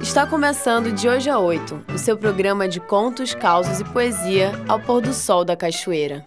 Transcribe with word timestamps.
Está 0.00 0.24
começando 0.24 0.92
de 0.92 1.08
hoje 1.08 1.28
a 1.28 1.40
oito, 1.40 1.84
o 1.92 1.98
seu 1.98 2.16
programa 2.16 2.68
de 2.68 2.78
contos, 2.78 3.34
causos 3.34 3.80
e 3.80 3.84
poesia 3.84 4.52
ao 4.68 4.78
pôr 4.78 5.00
do 5.00 5.12
sol 5.12 5.44
da 5.44 5.56
cachoeira. 5.56 6.24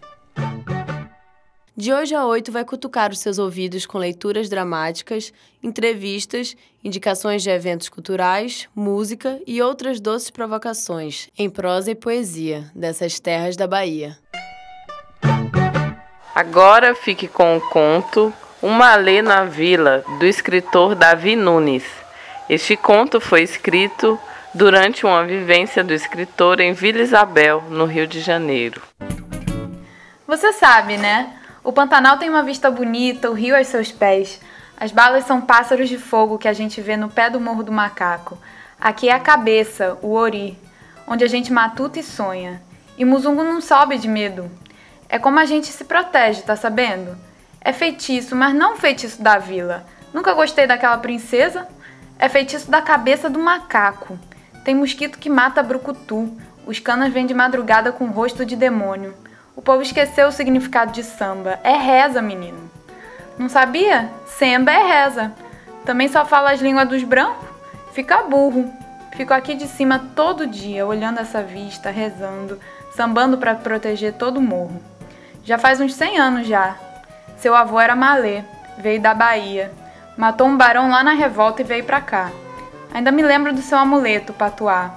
De 1.75 1.93
hoje 1.93 2.13
a 2.13 2.25
oito 2.25 2.51
vai 2.51 2.65
cutucar 2.65 3.11
os 3.11 3.19
seus 3.19 3.39
ouvidos 3.39 3.85
com 3.85 3.97
leituras 3.97 4.49
dramáticas, 4.49 5.31
entrevistas, 5.63 6.53
indicações 6.83 7.43
de 7.43 7.49
eventos 7.49 7.87
culturais, 7.87 8.67
música 8.75 9.39
e 9.47 9.61
outras 9.61 10.01
doces 10.01 10.29
provocações, 10.29 11.29
em 11.37 11.49
prosa 11.49 11.91
e 11.91 11.95
poesia, 11.95 12.69
dessas 12.75 13.21
terras 13.21 13.55
da 13.55 13.67
Bahia. 13.67 14.17
Agora 16.35 16.93
fique 16.93 17.27
com 17.27 17.55
o 17.55 17.61
conto 17.61 18.33
Uma 18.61 18.95
Lê 18.95 19.21
na 19.21 19.45
Vila, 19.45 20.03
do 20.19 20.25
escritor 20.25 20.93
Davi 20.93 21.37
Nunes. 21.37 22.00
Este 22.51 22.75
conto 22.75 23.21
foi 23.21 23.43
escrito 23.43 24.19
durante 24.53 25.05
uma 25.05 25.23
vivência 25.23 25.85
do 25.85 25.93
escritor 25.93 26.59
em 26.59 26.73
Vila 26.73 26.99
Isabel, 26.99 27.63
no 27.69 27.85
Rio 27.85 28.05
de 28.05 28.19
Janeiro. 28.19 28.81
Você 30.27 30.51
sabe, 30.51 30.97
né? 30.97 31.31
O 31.63 31.71
Pantanal 31.71 32.17
tem 32.17 32.29
uma 32.29 32.43
vista 32.43 32.69
bonita, 32.69 33.31
o 33.31 33.33
rio 33.33 33.55
aos 33.55 33.67
seus 33.67 33.93
pés. 33.93 34.41
As 34.77 34.91
balas 34.91 35.23
são 35.23 35.39
pássaros 35.39 35.87
de 35.87 35.97
fogo 35.97 36.37
que 36.37 36.47
a 36.49 36.51
gente 36.51 36.81
vê 36.81 36.97
no 36.97 37.07
pé 37.07 37.29
do 37.29 37.39
Morro 37.39 37.63
do 37.63 37.71
Macaco. 37.71 38.37
Aqui 38.77 39.07
é 39.07 39.13
a 39.13 39.19
cabeça, 39.21 39.97
o 40.01 40.11
ori, 40.11 40.59
onde 41.07 41.23
a 41.23 41.29
gente 41.29 41.53
matuta 41.53 41.99
e 41.99 42.03
sonha. 42.03 42.61
E 42.97 43.05
Muzungu 43.05 43.45
não 43.45 43.61
sobe 43.61 43.97
de 43.97 44.09
medo. 44.09 44.51
É 45.07 45.17
como 45.17 45.39
a 45.39 45.45
gente 45.45 45.67
se 45.67 45.85
protege, 45.85 46.41
tá 46.41 46.57
sabendo? 46.57 47.15
É 47.61 47.71
feitiço, 47.71 48.35
mas 48.35 48.53
não 48.53 48.75
feitiço 48.75 49.23
da 49.23 49.37
vila. 49.37 49.85
Nunca 50.13 50.33
gostei 50.33 50.67
daquela 50.67 50.97
princesa. 50.97 51.65
É 52.21 52.29
feitiço 52.29 52.69
da 52.69 52.83
cabeça 52.83 53.27
do 53.31 53.39
macaco. 53.39 54.15
Tem 54.63 54.75
mosquito 54.75 55.17
que 55.17 55.27
mata 55.27 55.63
brucutu. 55.63 56.31
Os 56.67 56.77
canas 56.77 57.11
vêm 57.11 57.25
de 57.25 57.33
madrugada 57.33 57.91
com 57.91 58.11
rosto 58.11 58.45
de 58.45 58.55
demônio. 58.55 59.15
O 59.55 59.61
povo 59.61 59.81
esqueceu 59.81 60.27
o 60.27 60.31
significado 60.31 60.91
de 60.91 61.03
samba. 61.03 61.59
É 61.63 61.75
reza, 61.75 62.21
menino. 62.21 62.69
Não 63.39 63.49
sabia? 63.49 64.07
Samba 64.27 64.71
é 64.71 64.83
reza. 64.83 65.33
Também 65.83 66.07
só 66.07 66.23
fala 66.23 66.51
as 66.51 66.61
línguas 66.61 66.87
dos 66.87 67.03
brancos? 67.03 67.49
Fica 67.91 68.21
burro. 68.21 68.71
Fico 69.13 69.33
aqui 69.33 69.55
de 69.55 69.67
cima 69.67 69.97
todo 70.15 70.45
dia, 70.45 70.85
olhando 70.85 71.19
essa 71.19 71.41
vista, 71.41 71.89
rezando, 71.89 72.59
sambando 72.95 73.39
para 73.39 73.55
proteger 73.55 74.13
todo 74.13 74.37
o 74.37 74.41
morro. 74.41 74.79
Já 75.43 75.57
faz 75.57 75.81
uns 75.81 75.95
100 75.95 76.19
anos 76.19 76.47
já. 76.47 76.75
Seu 77.37 77.55
avô 77.55 77.79
era 77.79 77.95
malê, 77.95 78.43
veio 78.77 79.01
da 79.01 79.15
Bahia. 79.15 79.80
Matou 80.21 80.45
um 80.45 80.55
barão 80.55 80.87
lá 80.91 81.03
na 81.03 81.13
revolta 81.13 81.63
e 81.63 81.65
veio 81.65 81.83
para 81.83 81.99
cá. 81.99 82.29
Ainda 82.93 83.11
me 83.11 83.23
lembro 83.23 83.51
do 83.55 83.61
seu 83.63 83.75
amuleto, 83.75 84.31
patuá. 84.31 84.93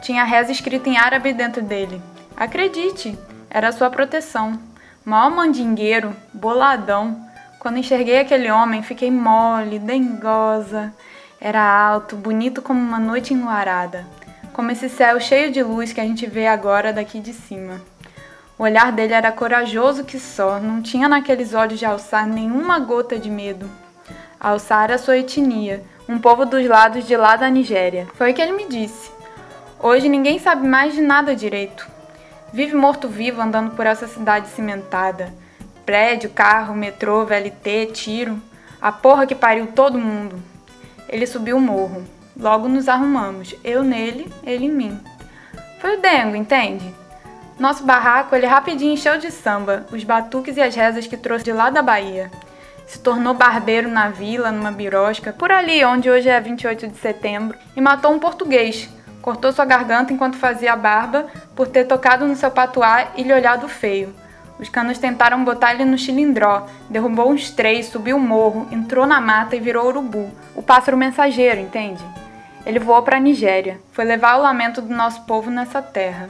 Tinha 0.00 0.24
reza 0.24 0.50
escrita 0.50 0.88
em 0.88 0.96
árabe 0.96 1.34
dentro 1.34 1.60
dele. 1.60 2.00
Acredite, 2.34 3.18
era 3.50 3.70
sua 3.70 3.90
proteção. 3.90 4.58
Mal 5.04 5.30
mandingueiro, 5.30 6.16
boladão. 6.32 7.20
Quando 7.58 7.76
enxerguei 7.76 8.18
aquele 8.18 8.50
homem, 8.50 8.82
fiquei 8.82 9.10
mole, 9.10 9.78
dengosa. 9.78 10.90
Era 11.38 11.62
alto, 11.62 12.16
bonito 12.16 12.62
como 12.62 12.80
uma 12.80 12.98
noite 12.98 13.34
enluarada, 13.34 14.06
como 14.54 14.70
esse 14.70 14.88
céu 14.88 15.20
cheio 15.20 15.52
de 15.52 15.62
luz 15.62 15.92
que 15.92 16.00
a 16.00 16.04
gente 16.04 16.24
vê 16.24 16.46
agora 16.46 16.94
daqui 16.94 17.20
de 17.20 17.34
cima. 17.34 17.78
O 18.58 18.62
olhar 18.62 18.90
dele 18.90 19.12
era 19.12 19.30
corajoso 19.32 20.02
que 20.02 20.18
só, 20.18 20.58
não 20.58 20.80
tinha 20.80 21.10
naqueles 21.10 21.52
olhos 21.52 21.78
de 21.78 21.84
alçar 21.84 22.26
nenhuma 22.26 22.78
gota 22.78 23.18
de 23.18 23.28
medo. 23.28 23.81
Alçar 24.44 24.90
era 24.90 24.98
sua 24.98 25.18
etnia, 25.18 25.84
um 26.08 26.18
povo 26.18 26.44
dos 26.44 26.66
lados 26.66 27.06
de 27.06 27.16
lá 27.16 27.36
da 27.36 27.48
Nigéria. 27.48 28.08
Foi 28.14 28.32
o 28.32 28.34
que 28.34 28.42
ele 28.42 28.50
me 28.50 28.66
disse. 28.66 29.08
Hoje 29.78 30.08
ninguém 30.08 30.40
sabe 30.40 30.66
mais 30.66 30.94
de 30.94 31.00
nada 31.00 31.36
direito. 31.36 31.88
Vive 32.52 32.74
morto-vivo 32.74 33.40
andando 33.40 33.70
por 33.76 33.86
essa 33.86 34.08
cidade 34.08 34.48
cimentada. 34.48 35.32
Prédio, 35.86 36.28
carro, 36.30 36.74
metrô, 36.74 37.24
VLT, 37.24 37.92
tiro. 37.92 38.42
A 38.80 38.90
porra 38.90 39.28
que 39.28 39.34
pariu 39.36 39.68
todo 39.68 39.96
mundo. 39.96 40.42
Ele 41.08 41.24
subiu 41.24 41.56
o 41.56 41.60
morro. 41.60 42.02
Logo 42.36 42.66
nos 42.66 42.88
arrumamos. 42.88 43.54
Eu 43.62 43.84
nele, 43.84 44.28
ele 44.42 44.64
em 44.64 44.72
mim. 44.72 45.00
Foi 45.78 45.98
o 45.98 46.00
dengo, 46.00 46.34
entende? 46.34 46.92
Nosso 47.60 47.84
barraco 47.84 48.34
ele 48.34 48.46
rapidinho 48.46 48.94
encheu 48.94 49.18
de 49.18 49.30
samba, 49.30 49.86
os 49.92 50.02
batuques 50.02 50.56
e 50.56 50.60
as 50.60 50.74
rezas 50.74 51.06
que 51.06 51.16
trouxe 51.16 51.44
de 51.44 51.52
lá 51.52 51.70
da 51.70 51.80
Bahia. 51.80 52.28
Se 52.86 52.98
tornou 52.98 53.34
barbeiro 53.34 53.88
na 53.88 54.08
vila, 54.08 54.50
numa 54.52 54.70
birosca, 54.70 55.32
por 55.32 55.50
ali 55.50 55.84
onde 55.84 56.10
hoje 56.10 56.28
é 56.28 56.40
28 56.40 56.88
de 56.88 56.96
setembro, 56.98 57.58
e 57.76 57.80
matou 57.80 58.12
um 58.12 58.18
português, 58.18 58.88
Cortou 59.22 59.52
sua 59.52 59.64
garganta 59.64 60.12
enquanto 60.12 60.36
fazia 60.36 60.72
a 60.72 60.76
barba 60.76 61.26
por 61.54 61.68
ter 61.68 61.84
tocado 61.84 62.26
no 62.26 62.34
seu 62.34 62.50
patuá 62.50 63.12
e 63.16 63.22
lhe 63.22 63.32
olhado 63.32 63.68
feio. 63.68 64.12
Os 64.58 64.68
canos 64.68 64.98
tentaram 64.98 65.44
botar 65.44 65.72
ele 65.72 65.84
no 65.84 65.96
chilindró, 65.96 66.66
derrubou 66.90 67.30
uns 67.30 67.50
três, 67.50 67.86
subiu 67.86 68.16
o 68.16 68.20
morro, 68.20 68.66
entrou 68.72 69.06
na 69.06 69.20
mata 69.20 69.54
e 69.54 69.60
virou 69.60 69.86
urubu, 69.86 70.28
o 70.56 70.62
pássaro 70.62 70.96
mensageiro, 70.96 71.60
entende? 71.60 72.02
Ele 72.66 72.80
voou 72.80 73.02
para 73.02 73.16
a 73.16 73.20
Nigéria, 73.20 73.80
foi 73.92 74.04
levar 74.04 74.36
o 74.36 74.42
lamento 74.42 74.82
do 74.82 74.92
nosso 74.92 75.22
povo 75.22 75.50
nessa 75.50 75.80
terra. 75.80 76.28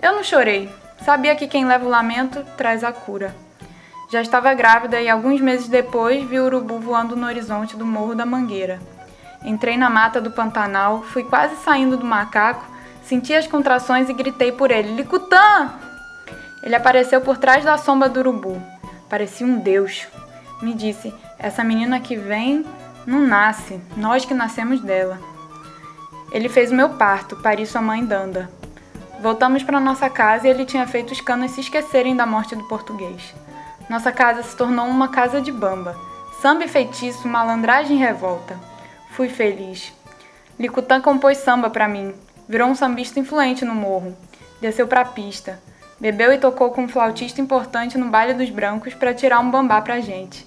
Eu 0.00 0.14
não 0.14 0.24
chorei, 0.24 0.70
sabia 1.04 1.36
que 1.36 1.46
quem 1.46 1.66
leva 1.66 1.84
o 1.84 1.90
lamento 1.90 2.44
traz 2.56 2.82
a 2.82 2.92
cura. 2.92 3.34
Já 4.12 4.20
estava 4.20 4.52
grávida 4.52 5.00
e 5.00 5.08
alguns 5.08 5.40
meses 5.40 5.68
depois 5.68 6.22
vi 6.28 6.38
o 6.38 6.44
urubu 6.44 6.78
voando 6.78 7.16
no 7.16 7.26
horizonte 7.26 7.78
do 7.78 7.86
Morro 7.86 8.14
da 8.14 8.26
Mangueira. 8.26 8.78
Entrei 9.42 9.78
na 9.78 9.88
mata 9.88 10.20
do 10.20 10.30
Pantanal, 10.30 11.02
fui 11.02 11.24
quase 11.24 11.56
saindo 11.56 11.96
do 11.96 12.04
macaco, 12.04 12.62
senti 13.02 13.32
as 13.32 13.46
contrações 13.46 14.10
e 14.10 14.12
gritei 14.12 14.52
por 14.52 14.70
ele: 14.70 14.96
Licutã! 14.96 15.72
Ele 16.62 16.74
apareceu 16.74 17.22
por 17.22 17.38
trás 17.38 17.64
da 17.64 17.78
sombra 17.78 18.06
do 18.10 18.20
urubu. 18.20 18.62
Parecia 19.08 19.46
um 19.46 19.58
deus. 19.58 20.06
Me 20.60 20.74
disse: 20.74 21.10
Essa 21.38 21.64
menina 21.64 21.98
que 21.98 22.14
vem 22.14 22.66
não 23.06 23.26
nasce, 23.26 23.80
nós 23.96 24.26
que 24.26 24.34
nascemos 24.34 24.82
dela. 24.82 25.18
Ele 26.30 26.50
fez 26.50 26.70
o 26.70 26.74
meu 26.74 26.90
parto, 26.90 27.36
pari 27.36 27.64
sua 27.64 27.80
mãe 27.80 28.04
Danda. 28.04 28.50
Voltamos 29.22 29.62
para 29.62 29.80
nossa 29.80 30.10
casa 30.10 30.46
e 30.46 30.50
ele 30.50 30.66
tinha 30.66 30.86
feito 30.86 31.12
os 31.12 31.20
canos 31.22 31.52
se 31.52 31.62
esquecerem 31.62 32.14
da 32.14 32.26
morte 32.26 32.54
do 32.54 32.68
português. 32.68 33.32
Nossa 33.92 34.10
casa 34.10 34.42
se 34.42 34.56
tornou 34.56 34.86
uma 34.86 35.08
casa 35.08 35.38
de 35.38 35.52
bamba. 35.52 35.94
Samba 36.40 36.64
e 36.64 36.68
feitiço, 36.68 37.28
malandragem 37.28 37.98
e 37.98 38.00
revolta. 38.00 38.58
Fui 39.10 39.28
feliz. 39.28 39.92
Licutã 40.58 40.98
compôs 40.98 41.36
samba 41.36 41.68
para 41.68 41.86
mim. 41.86 42.14
Virou 42.48 42.70
um 42.70 42.74
sambista 42.74 43.20
influente 43.20 43.66
no 43.66 43.74
morro. 43.74 44.16
Desceu 44.62 44.88
para 44.88 45.02
a 45.02 45.04
pista. 45.04 45.60
Bebeu 46.00 46.32
e 46.32 46.38
tocou 46.38 46.70
com 46.70 46.84
um 46.84 46.88
flautista 46.88 47.42
importante 47.42 47.98
no 47.98 48.08
baile 48.08 48.32
dos 48.32 48.48
brancos 48.48 48.94
para 48.94 49.12
tirar 49.12 49.40
um 49.40 49.50
bambá 49.50 49.78
pra 49.82 50.00
gente. 50.00 50.46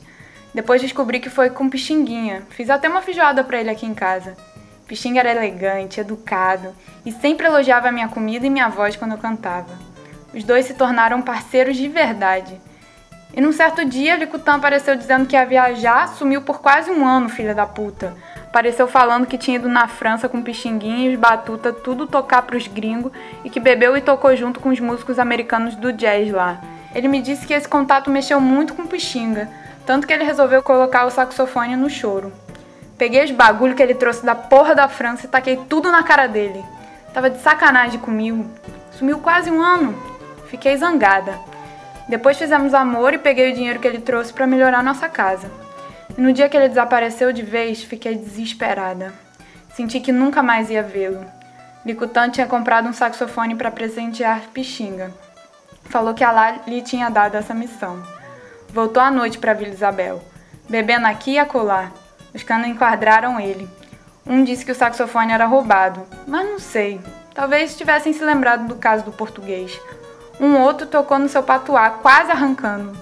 Depois 0.52 0.82
descobri 0.82 1.20
que 1.20 1.30
foi 1.30 1.52
com 1.52 1.70
Pixinguinha. 1.70 2.48
Fiz 2.50 2.68
até 2.72 2.90
uma 2.90 3.04
feijoada 3.04 3.44
para 3.44 3.60
ele 3.60 3.70
aqui 3.70 3.86
em 3.86 3.94
casa. 3.94 4.36
Pixinga 4.88 5.20
era 5.20 5.30
elegante, 5.30 6.00
educado 6.00 6.74
e 7.06 7.12
sempre 7.12 7.46
elogiava 7.46 7.92
minha 7.92 8.08
comida 8.10 8.48
e 8.48 8.50
minha 8.50 8.70
voz 8.70 8.96
quando 8.96 9.12
eu 9.12 9.20
cantava. 9.20 9.78
Os 10.34 10.44
dois 10.44 10.66
se 10.66 10.74
tornaram 10.74 11.22
parceiros 11.22 11.78
de 11.78 11.88
verdade. 11.88 12.60
E 13.36 13.42
num 13.42 13.52
certo 13.52 13.84
dia, 13.84 14.16
Licutã 14.16 14.56
apareceu 14.56 14.96
dizendo 14.96 15.26
que 15.26 15.36
ia 15.36 15.46
viajar, 15.46 16.08
sumiu 16.08 16.42
por 16.42 16.62
quase 16.62 16.90
um 16.90 17.06
ano, 17.06 17.28
filha 17.28 17.54
da 17.54 17.66
puta 17.66 18.16
apareceu 18.56 18.88
falando 18.88 19.26
que 19.26 19.38
tinha 19.38 19.58
ido 19.58 19.68
na 19.68 19.86
França 19.86 20.30
com 20.30 20.42
pixinguinhos, 20.42 21.20
batuta, 21.20 21.74
tudo 21.74 22.08
tocar 22.08 22.42
pros 22.44 22.68
gringos 22.68 23.12
e 23.44 23.50
que 23.50 23.60
bebeu 23.60 23.98
e 23.98 24.02
tocou 24.02 24.34
junto 24.34 24.62
com 24.62 24.70
os 24.70 24.80
músicos 24.80 25.20
americanos 25.20 25.76
do 25.76 25.92
jazz 25.92 26.32
lá. 26.32 26.62
Ele 26.94 27.10
me 27.10 27.22
disse 27.22 27.46
que 27.46 27.54
esse 27.54 27.68
contato 27.68 28.10
mexeu 28.10 28.40
muito 28.40 28.74
com 28.74 28.88
Pixinga, 28.88 29.50
tanto 29.86 30.08
que 30.08 30.14
ele 30.14 30.24
resolveu 30.24 30.64
colocar 30.64 31.06
o 31.06 31.12
saxofone 31.12 31.76
no 31.76 31.90
choro. 31.90 32.32
Peguei 32.98 33.26
os 33.26 33.32
bagulho 33.32 33.76
que 33.76 33.84
ele 33.84 33.94
trouxe 33.94 34.26
da 34.26 34.36
porra 34.36 34.74
da 34.74 34.88
França 34.88 35.26
e 35.26 35.30
taquei 35.30 35.58
tudo 35.68 35.92
na 35.92 36.02
cara 36.02 36.26
dele. 36.26 36.64
Tava 37.14 37.30
de 37.30 37.40
sacanagem 37.40 38.00
comigo. 38.00 38.46
Sumiu 38.92 39.20
quase 39.20 39.52
um 39.52 39.62
ano. 39.62 39.94
Fiquei 40.48 40.78
zangada. 40.78 41.38
Depois 42.08 42.38
fizemos 42.38 42.74
amor 42.74 43.14
e 43.14 43.18
peguei 43.18 43.52
o 43.52 43.56
dinheiro 43.56 43.80
que 43.80 43.88
ele 43.88 44.00
trouxe 44.00 44.32
para 44.32 44.46
melhorar 44.46 44.84
nossa 44.84 45.10
casa. 45.10 45.50
E 46.18 46.22
no 46.22 46.32
dia 46.32 46.48
que 46.48 46.56
ele 46.56 46.70
desapareceu 46.70 47.34
de 47.34 47.42
vez, 47.42 47.84
fiquei 47.84 48.16
desesperada. 48.16 49.14
Senti 49.74 50.00
que 50.00 50.12
nunca 50.12 50.44
mais 50.44 50.70
ia 50.70 50.84
vê-lo. 50.84 51.26
Licutan 51.86 52.30
tinha 52.30 52.48
comprado 52.48 52.88
um 52.88 52.94
saxofone 52.94 53.56
para 53.56 53.72
presentear 53.72 54.42
Pixinga. 54.54 55.12
Falou 55.86 56.14
que 56.14 56.24
Alá 56.24 56.60
lhe 56.68 56.82
tinha 56.82 57.10
dado 57.10 57.36
essa 57.36 57.54
missão. 57.54 58.02
Voltou 58.70 59.02
à 59.02 59.12
noite 59.12 59.38
para 59.38 59.54
Vila 59.54 59.74
Isabel, 59.74 60.24
bebendo 60.70 61.08
aqui 61.08 61.34
e 61.34 61.40
acolá. 61.40 61.92
Os 62.34 62.44
canos 62.44 62.68
enquadraram 62.68 63.40
ele. 63.40 63.70
Um 64.26 64.44
disse 64.44 64.66
que 64.66 64.72
o 64.72 64.76
saxofone 64.76 65.32
era 65.32 65.46
roubado, 65.46 66.06
mas 66.28 66.46
não 66.46 66.60
sei. 66.60 67.00
Talvez 67.34 67.78
tivessem 67.78 68.14
se 68.14 68.24
lembrado 68.24 68.68
do 68.68 68.76
caso 68.76 69.06
do 69.06 69.12
português. 69.12 69.80
Um 70.40 70.58
outro 70.60 70.86
tocou 70.86 71.18
no 71.18 71.30
seu 71.30 71.42
patuá, 71.42 71.90
quase 71.90 72.32
arrancando. 72.32 72.98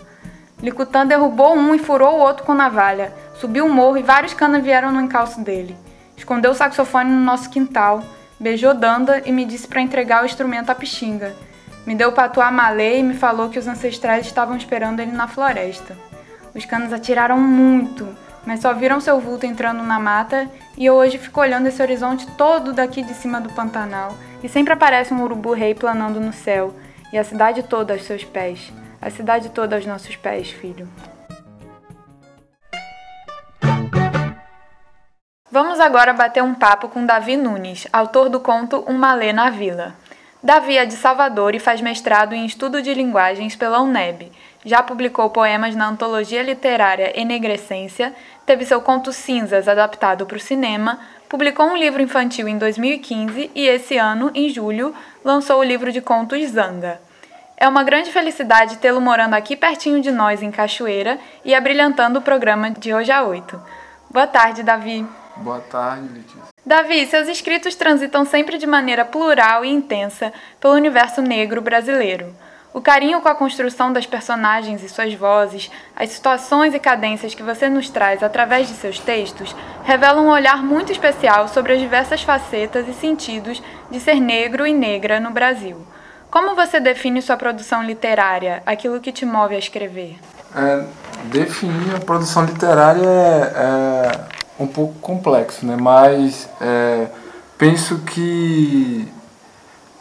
Licutã 0.61 1.05
derrubou 1.05 1.55
um 1.55 1.73
e 1.73 1.79
furou 1.79 2.15
o 2.15 2.19
outro 2.19 2.45
com 2.45 2.53
navalha. 2.53 3.11
Subiu 3.35 3.65
o 3.65 3.73
morro 3.73 3.97
e 3.97 4.03
vários 4.03 4.33
canas 4.33 4.63
vieram 4.63 4.91
no 4.91 5.01
encalço 5.01 5.41
dele. 5.41 5.75
escondeu 6.15 6.51
o 6.51 6.55
saxofone 6.55 7.09
no 7.09 7.19
nosso 7.19 7.49
quintal, 7.49 8.01
beijou 8.39 8.73
Danda 8.73 9.21
e 9.25 9.31
me 9.31 9.45
disse 9.45 9.67
para 9.67 9.81
entregar 9.81 10.23
o 10.23 10.25
instrumento 10.25 10.69
à 10.69 10.75
Pixinga. 10.75 11.35
Me 11.85 11.95
deu 11.95 12.13
patuá 12.13 12.49
malê 12.49 12.99
e 12.99 13.03
me 13.03 13.13
falou 13.13 13.49
que 13.49 13.59
os 13.59 13.67
ancestrais 13.67 14.25
estavam 14.25 14.55
esperando 14.55 15.01
ele 15.01 15.11
na 15.11 15.27
floresta. 15.27 15.97
Os 16.55 16.63
canos 16.63 16.93
atiraram 16.93 17.37
muito, 17.37 18.07
mas 18.45 18.61
só 18.61 18.73
viram 18.73 19.01
seu 19.01 19.19
vulto 19.19 19.45
entrando 19.45 19.83
na 19.83 19.99
mata 19.99 20.49
e 20.77 20.85
eu 20.85 20.93
hoje 20.93 21.17
fico 21.17 21.41
olhando 21.41 21.67
esse 21.67 21.81
horizonte 21.81 22.25
todo 22.37 22.71
daqui 22.71 23.03
de 23.03 23.13
cima 23.13 23.41
do 23.41 23.51
Pantanal 23.51 24.15
e 24.41 24.47
sempre 24.47 24.71
aparece 24.71 25.13
um 25.13 25.21
urubu 25.21 25.51
rei 25.53 25.75
planando 25.75 26.21
no 26.21 26.31
céu 26.31 26.73
e 27.13 27.17
a 27.19 27.23
cidade 27.23 27.61
toda 27.61 27.93
aos 27.93 28.03
seus 28.03 28.23
pés. 28.23 28.73
A 28.99 29.11
cidade 29.11 29.49
toda 29.49 29.75
aos 29.75 29.85
nossos 29.85 30.15
pés, 30.15 30.49
filho. 30.49 30.89
Vamos 35.51 35.79
agora 35.79 36.11
bater 36.11 36.41
um 36.41 36.55
papo 36.55 36.89
com 36.89 37.05
Davi 37.05 37.37
Nunes, 37.37 37.87
autor 37.93 38.29
do 38.29 38.39
conto 38.39 38.83
Um 38.87 38.97
Malê 38.97 39.31
na 39.31 39.51
Vila. 39.51 39.93
Davi 40.41 40.75
é 40.75 40.85
de 40.85 40.95
Salvador 40.95 41.53
e 41.53 41.59
faz 41.59 41.79
mestrado 41.79 42.33
em 42.33 42.47
Estudo 42.47 42.81
de 42.81 42.91
Linguagens 42.95 43.55
pela 43.55 43.79
UNEB. 43.79 44.31
Já 44.65 44.81
publicou 44.81 45.29
poemas 45.29 45.75
na 45.75 45.87
antologia 45.87 46.41
literária 46.41 47.17
Enegrecência, 47.17 48.13
teve 48.43 48.65
seu 48.65 48.81
conto 48.81 49.13
Cinzas 49.13 49.67
adaptado 49.67 50.25
para 50.25 50.37
o 50.37 50.39
cinema, 50.39 50.99
publicou 51.29 51.65
um 51.65 51.77
livro 51.77 52.01
infantil 52.01 52.47
em 52.47 52.57
2015 52.57 53.51
e 53.53 53.67
esse 53.67 53.97
ano, 53.97 54.31
em 54.33 54.49
julho, 54.49 54.93
lançou 55.23 55.59
o 55.59 55.63
livro 55.63 55.91
de 55.91 56.01
contos 56.01 56.49
Zanga. 56.49 57.01
É 57.57 57.67
uma 57.67 57.83
grande 57.83 58.11
felicidade 58.11 58.77
tê-lo 58.77 58.99
morando 58.99 59.35
aqui 59.35 59.55
pertinho 59.55 60.01
de 60.01 60.11
nós, 60.11 60.41
em 60.41 60.51
Cachoeira, 60.51 61.19
e 61.45 61.55
abrilhantando 61.55 62.19
o 62.19 62.21
programa 62.21 62.71
de 62.71 62.93
hoje 62.93 63.11
a 63.11 63.23
oito. 63.23 63.61
Boa 64.09 64.27
tarde, 64.27 64.63
Davi. 64.63 65.05
Boa 65.37 65.59
tarde, 65.59 66.07
Letícia. 66.13 66.41
Davi, 66.65 67.05
seus 67.07 67.27
escritos 67.27 67.75
transitam 67.75 68.25
sempre 68.25 68.57
de 68.57 68.67
maneira 68.67 69.03
plural 69.03 69.65
e 69.65 69.69
intensa 69.69 70.31
pelo 70.59 70.73
universo 70.73 71.21
negro 71.21 71.61
brasileiro. 71.61 72.33
O 72.73 72.81
carinho 72.81 73.21
com 73.21 73.29
a 73.29 73.35
construção 73.35 73.93
das 73.93 74.07
personagens 74.07 74.81
e 74.81 74.89
suas 74.89 75.13
vozes, 75.13 75.69
as 75.95 76.09
situações 76.09 76.73
e 76.73 76.79
cadências 76.79 77.35
que 77.35 77.43
você 77.43 77.69
nos 77.69 77.87
traz 77.87 78.23
através 78.23 78.67
de 78.67 78.73
seus 78.73 78.97
textos, 78.97 79.55
revelam 79.83 80.25
um 80.25 80.31
olhar 80.31 80.63
muito 80.63 80.91
especial 80.91 81.47
sobre 81.47 81.73
as 81.73 81.79
diversas 81.79 82.23
facetas 82.23 82.87
e 82.87 82.93
sentidos 82.93 83.61
de 83.91 83.99
ser 83.99 84.19
negro 84.19 84.65
e 84.65 84.73
negra 84.73 85.19
no 85.19 85.29
Brasil. 85.29 85.85
Como 86.31 86.55
você 86.55 86.79
define 86.79 87.21
sua 87.21 87.37
produção 87.37 87.83
literária, 87.83 88.63
aquilo 88.65 88.99
que 88.99 89.11
te 89.11 89.23
move 89.23 89.53
a 89.53 89.59
escrever? 89.59 90.17
É, 90.55 90.83
definir 91.25 91.95
a 91.95 91.99
produção 91.99 92.43
literária 92.43 93.05
é, 93.05 93.53
é 93.55 94.27
um 94.59 94.65
pouco 94.65 94.95
complexo, 94.95 95.63
né? 95.63 95.77
Mas 95.79 96.49
é, 96.59 97.05
penso 97.55 97.99
que 97.99 99.07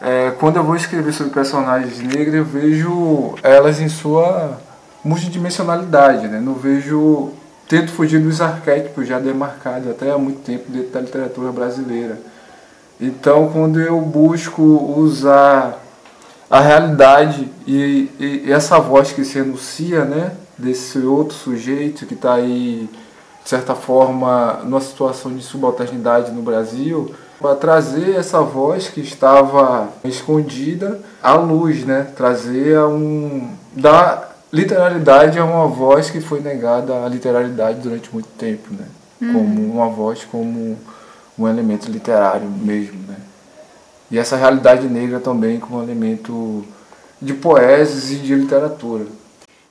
é, 0.03 0.33
quando 0.33 0.57
eu 0.57 0.65
vou 0.65 0.75
escrever 0.75 1.13
sobre 1.13 1.33
personagens 1.33 2.01
negras, 2.01 2.35
eu 2.35 2.45
vejo 2.45 3.35
elas 3.43 3.81
em 3.81 3.89
sua 3.89 4.59
multidimensionalidade, 5.05 6.27
né? 6.27 6.41
Não 6.41 6.55
vejo 6.55 7.31
tento 7.69 7.93
fugir 7.93 8.21
dos 8.21 8.41
arquétipos 8.41 9.07
já 9.07 9.19
demarcados 9.19 9.89
até 9.89 10.11
há 10.11 10.19
muito 10.19 10.41
tempo 10.41 10.65
dentro 10.69 10.91
da 10.91 11.01
literatura 11.01 11.53
brasileira. 11.53 12.19
Então, 13.01 13.49
quando 13.53 13.81
eu 13.81 14.01
busco 14.01 14.63
usar 14.63 15.79
a 16.51 16.61
realidade 16.61 17.49
e, 17.67 18.11
e, 18.21 18.43
e 18.47 18.53
essa 18.53 18.79
voz 18.79 19.13
que 19.13 19.25
se 19.25 19.39
anuncia, 19.39 20.05
né, 20.05 20.33
desse 20.59 20.99
outro 20.99 21.35
sujeito 21.35 22.07
que 22.07 22.15
está 22.15 22.35
aí 22.35 22.91
de 23.43 23.49
certa 23.49 23.75
forma, 23.75 24.61
numa 24.65 24.81
situação 24.81 25.35
de 25.35 25.43
subalternidade 25.43 26.31
no 26.31 26.43
Brasil, 26.43 27.15
para 27.41 27.57
trazer 27.57 28.17
essa 28.17 28.41
voz 28.41 28.89
que 28.89 29.01
estava 29.01 29.89
escondida 30.05 31.01
à 31.23 31.35
luz, 31.35 31.85
né? 31.85 32.07
Trazer 32.17 32.79
um 32.81 33.51
da 33.73 34.29
literalidade 34.53 35.39
a 35.39 35.45
uma 35.45 35.67
voz 35.67 36.09
que 36.09 36.21
foi 36.21 36.41
negada 36.41 37.05
à 37.05 37.09
literalidade 37.09 37.81
durante 37.81 38.13
muito 38.13 38.29
tempo, 38.39 38.73
né? 38.73 38.87
Uhum. 39.21 39.33
Como 39.33 39.73
uma 39.75 39.89
voz 39.89 40.25
como 40.25 40.79
um 41.39 41.49
elemento 41.49 41.91
literário 41.91 42.49
mesmo, 42.49 43.01
né? 43.09 43.17
E 44.11 44.19
essa 44.19 44.37
realidade 44.37 44.87
negra 44.87 45.19
também 45.19 45.59
como 45.59 45.83
elemento 45.83 46.65
de 47.21 47.33
poesias 47.33 48.11
e 48.11 48.17
de 48.17 48.35
literatura. 48.35 49.07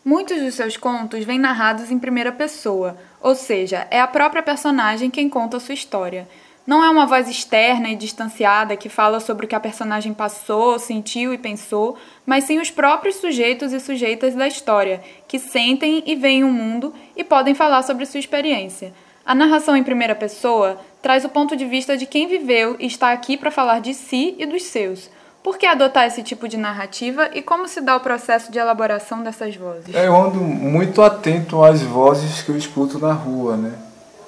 Muitos 0.04 0.42
dos 0.42 0.56
seus 0.56 0.76
contos 0.78 1.24
vêm 1.24 1.38
narrados 1.38 1.92
em 1.92 2.00
primeira 2.00 2.32
pessoa, 2.32 2.98
ou 3.22 3.36
seja, 3.36 3.88
é 3.92 4.00
a 4.00 4.08
própria 4.08 4.42
personagem 4.42 5.10
quem 5.10 5.30
conta 5.30 5.60
sua 5.60 5.74
história. 5.74 6.28
Não 6.66 6.84
é 6.84 6.90
uma 6.90 7.08
voz 7.08 7.28
externa 7.28 7.90
e 7.90 7.96
distanciada 7.96 8.78
que 8.78 8.88
fala 8.88 9.20
sobre 9.20 9.46
o 9.46 9.50
que 9.50 9.56
a 9.56 9.60
personagem 9.60 10.14
passou, 10.14 10.78
sentiu 10.78 11.34
e 11.34 11.38
pensou, 11.38 11.98
mas 12.26 12.44
sim 12.44 12.60
os 12.60 12.70
próprios 12.70 13.16
sujeitos 13.16 13.74
e 13.74 13.80
sujeitas 13.80 14.36
da 14.36 14.48
história, 14.48 15.02
que 15.28 15.40
sentem 15.40 16.04
e 16.06 16.16
veem 16.16 16.44
o 16.44 16.52
mundo 16.52 16.94
e 17.16 17.24
podem 17.24 17.56
falar 17.56 17.82
sobre 17.82 18.06
sua 18.06 18.20
experiência. 18.20 18.94
A 19.26 19.34
narração 19.34 19.76
em 19.76 19.84
primeira 19.84 20.16
pessoa 20.16 20.80
traz 21.02 21.26
o 21.26 21.30
ponto 21.30 21.56
de 21.56 21.66
vista 21.66 21.98
de 21.98 22.06
quem 22.06 22.28
viveu 22.28 22.76
e 22.80 22.86
está 22.86 23.12
aqui 23.12 23.38
para 23.38 23.52
falar 23.52 23.82
de 23.82 23.94
si 23.94 24.36
e 24.38 24.46
dos 24.46 24.64
seus. 24.64 25.10
Por 25.44 25.58
que 25.58 25.66
adotar 25.66 26.06
esse 26.06 26.22
tipo 26.22 26.48
de 26.48 26.56
narrativa 26.56 27.30
e 27.34 27.42
como 27.42 27.68
se 27.68 27.82
dá 27.82 27.96
o 27.96 28.00
processo 28.00 28.52
de 28.52 28.60
elaboração 28.60 29.24
dessas 29.24 29.56
vozes? 29.56 29.94
Eu 29.94 30.16
ando 30.16 30.40
muito 30.40 31.02
atento 31.02 31.64
às 31.64 31.82
vozes 31.82 32.44
que 32.44 32.50
eu 32.50 32.58
escuto 32.58 33.00
na 33.00 33.12
rua, 33.12 33.58
né? 33.58 33.74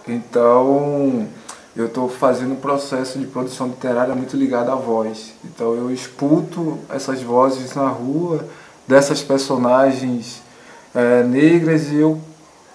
Então, 0.08 1.28
eu 1.76 1.86
estou 1.86 2.10
fazendo 2.10 2.54
um 2.54 2.60
processo 2.60 3.20
de 3.20 3.28
produção 3.28 3.68
literária 3.68 4.16
muito 4.16 4.36
ligado 4.36 4.72
à 4.72 4.76
voz. 4.76 5.34
Então, 5.46 5.76
eu 5.76 5.92
escuto 5.92 6.80
essas 6.90 7.22
vozes 7.22 7.76
na 7.76 7.88
rua, 7.88 8.48
dessas 8.88 9.22
personagens 9.22 10.42
é, 10.96 11.22
negras, 11.24 11.92
e 11.92 11.98
eu 11.98 12.20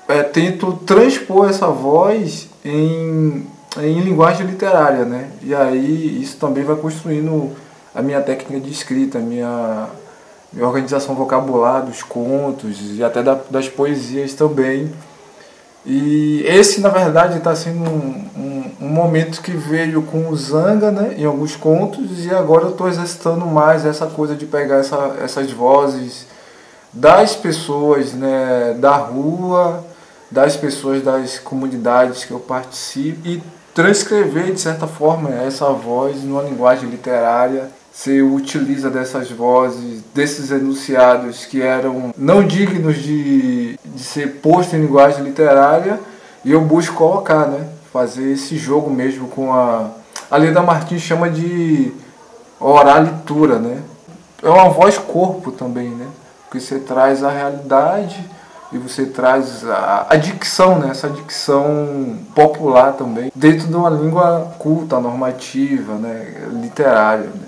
é, 0.06 0.22
tento 0.22 0.72
transpor 0.86 1.48
essa 1.50 1.66
voz 1.66 2.48
em, 2.64 3.44
em 3.78 4.00
linguagem 4.00 4.46
literária, 4.46 5.04
né? 5.04 5.28
E 5.42 5.52
aí, 5.52 6.22
isso 6.22 6.36
também 6.36 6.62
vai 6.62 6.76
construindo 6.76 7.52
a 7.98 8.02
minha 8.02 8.20
técnica 8.20 8.60
de 8.60 8.70
escrita, 8.70 9.18
a 9.18 9.20
minha, 9.20 9.88
minha 10.52 10.64
organização 10.64 11.16
vocabular 11.16 11.84
dos 11.84 12.00
contos 12.00 12.96
e 12.96 13.02
até 13.02 13.24
da, 13.24 13.36
das 13.50 13.68
poesias 13.68 14.34
também. 14.34 14.94
E 15.84 16.44
esse, 16.46 16.80
na 16.80 16.90
verdade, 16.90 17.38
está 17.38 17.56
sendo 17.56 17.90
um, 17.90 18.30
um, 18.36 18.86
um, 18.86 18.88
momento 18.88 19.42
que 19.42 19.50
veio 19.50 20.00
com 20.02 20.28
o 20.28 20.36
Zanga, 20.36 20.92
né, 20.92 21.16
em 21.18 21.24
alguns 21.24 21.56
contos, 21.56 22.24
e 22.24 22.32
agora 22.32 22.66
eu 22.66 22.70
estou 22.70 22.86
exercitando 22.88 23.44
mais 23.44 23.84
essa 23.84 24.06
coisa 24.06 24.36
de 24.36 24.46
pegar 24.46 24.76
essa, 24.76 25.16
essas 25.20 25.50
vozes 25.50 26.24
das 26.92 27.34
pessoas 27.34 28.12
né, 28.12 28.76
da 28.78 28.94
rua, 28.94 29.84
das 30.30 30.56
pessoas 30.56 31.02
das 31.02 31.40
comunidades 31.40 32.24
que 32.24 32.30
eu 32.30 32.38
participo, 32.38 33.26
e 33.26 33.42
transcrever, 33.74 34.52
de 34.52 34.60
certa 34.60 34.86
forma, 34.86 35.30
essa 35.30 35.68
voz 35.70 36.22
numa 36.22 36.42
linguagem 36.42 36.88
literária 36.88 37.76
se 37.98 38.22
utiliza 38.22 38.88
dessas 38.88 39.28
vozes, 39.28 40.04
desses 40.14 40.52
enunciados 40.52 41.44
que 41.44 41.60
eram 41.60 42.14
não 42.16 42.46
dignos 42.46 42.96
de, 42.98 43.76
de 43.84 44.00
ser 44.00 44.36
posto 44.36 44.76
em 44.76 44.82
linguagem 44.82 45.24
literária, 45.24 45.98
e 46.44 46.52
eu 46.52 46.60
busco 46.60 46.94
colocar, 46.94 47.46
né? 47.48 47.66
fazer 47.92 48.30
esse 48.30 48.56
jogo 48.56 48.88
mesmo 48.88 49.26
com 49.26 49.52
a. 49.52 49.90
A 50.30 50.36
Leda 50.36 50.62
Martins 50.62 51.02
chama 51.02 51.28
de 51.28 51.92
oralitura, 52.60 53.58
né? 53.58 53.82
É 54.44 54.48
uma 54.48 54.68
voz-corpo 54.68 55.50
também, 55.50 55.88
né? 55.88 56.06
Porque 56.44 56.60
você 56.60 56.78
traz 56.78 57.24
a 57.24 57.30
realidade 57.30 58.24
e 58.70 58.78
você 58.78 59.06
traz 59.06 59.68
a, 59.68 60.06
a 60.08 60.14
dicção, 60.14 60.78
né? 60.78 60.90
essa 60.90 61.08
dicção 61.08 62.16
popular 62.32 62.92
também, 62.92 63.32
dentro 63.34 63.66
de 63.66 63.74
uma 63.74 63.90
língua 63.90 64.52
culta, 64.58 65.00
normativa, 65.00 65.94
né? 65.94 66.46
literária. 66.62 67.24
Né? 67.24 67.47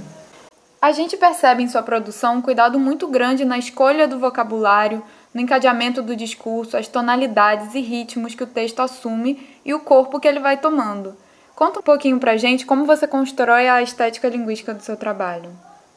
A 0.83 0.93
gente 0.93 1.15
percebe 1.15 1.63
em 1.63 1.69
sua 1.69 1.83
produção 1.83 2.37
um 2.37 2.43
cuidado 2.43 2.79
muito 2.79 3.07
grande 3.07 3.45
na 3.45 3.59
escolha 3.59 4.09
do 4.09 4.19
vocabulário, 4.19 5.03
no 5.35 5.41
encadeamento 5.41 6.01
do 6.01 6.17
discurso, 6.17 6.75
as 6.75 6.89
tonalidades 6.89 7.75
e 7.75 7.81
ritmos 7.81 8.35
que 8.35 8.45
o 8.45 8.47
texto 8.47 8.81
assume 8.81 9.47
e 9.63 9.75
o 9.75 9.81
corpo 9.81 10.19
que 10.19 10.27
ele 10.27 10.41
vai 10.41 10.57
tomando. 10.57 11.15
Conta 11.55 11.81
um 11.81 11.83
pouquinho 11.83 12.19
pra 12.19 12.39
gente 12.39 12.65
como 12.65 12.87
você 12.87 13.07
constrói 13.07 13.69
a 13.69 13.83
estética 13.83 14.27
linguística 14.31 14.73
do 14.73 14.83
seu 14.83 14.97
trabalho. 14.97 15.51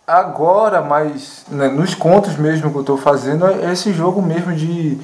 Agora, 0.06 0.82
mas 0.82 1.46
né, 1.48 1.70
nos 1.70 1.96
contos 1.96 2.36
mesmo 2.36 2.70
que 2.70 2.76
eu 2.76 2.82
estou 2.82 2.98
fazendo, 2.98 3.48
é 3.48 3.72
esse 3.72 3.94
jogo 3.94 4.22
mesmo 4.22 4.54
de. 4.54 5.00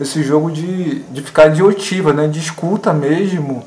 esse 0.00 0.22
jogo 0.22 0.50
de, 0.50 1.00
de 1.00 1.20
ficar 1.20 1.48
de 1.48 1.62
otiva, 1.62 2.14
né, 2.14 2.26
de 2.26 2.38
escuta 2.38 2.94
mesmo, 2.94 3.62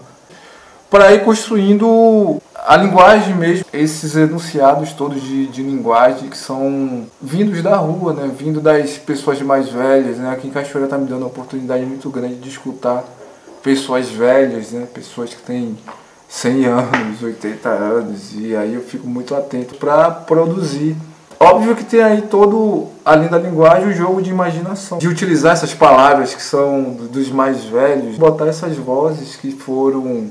para 0.93 1.12
ir 1.12 1.23
construindo 1.23 2.39
a 2.53 2.77
linguagem 2.77 3.33
mesmo, 3.33 3.65
esses 3.73 4.15
enunciados 4.15 4.93
todos 4.93 5.19
de, 5.23 5.47
de 5.47 5.63
linguagem 5.63 6.29
que 6.29 6.38
são 6.38 7.07
vindos 7.19 7.63
da 7.63 7.77
rua, 7.77 8.13
né? 8.13 8.29
Vindo 8.38 8.62
das 8.62 8.91
pessoas 8.91 9.41
mais 9.41 9.69
velhas, 9.69 10.17
né? 10.17 10.29
Aqui 10.29 10.47
em 10.47 10.51
Cachoeira 10.51 10.85
está 10.85 10.95
me 10.95 11.07
dando 11.07 11.21
uma 11.21 11.29
oportunidade 11.29 11.83
muito 11.83 12.12
grande 12.12 12.35
de 12.35 12.47
escutar 12.47 13.03
pessoas 13.63 14.07
velhas, 14.09 14.69
né? 14.69 14.85
Pessoas 14.93 15.33
que 15.33 15.41
têm 15.41 15.75
100 16.29 16.65
anos, 16.65 17.23
80 17.23 17.69
anos, 17.69 18.35
e 18.35 18.55
aí 18.55 18.75
eu 18.75 18.81
fico 18.81 19.07
muito 19.07 19.33
atento 19.33 19.73
para 19.73 20.12
produzir. 20.12 20.95
Óbvio 21.39 21.75
que 21.75 21.83
tem 21.83 22.03
aí 22.03 22.21
todo, 22.21 22.89
além 23.03 23.29
da 23.29 23.39
linguagem, 23.39 23.89
o 23.89 23.93
jogo 23.93 24.21
de 24.21 24.29
imaginação, 24.29 25.00
de 25.00 25.07
utilizar 25.07 25.53
essas 25.53 25.73
palavras 25.73 26.35
que 26.35 26.43
são 26.43 26.95
dos 27.12 27.31
mais 27.31 27.63
velhos, 27.63 28.15
botar 28.15 28.45
essas 28.45 28.77
vozes 28.77 29.35
que 29.35 29.50
foram 29.51 30.29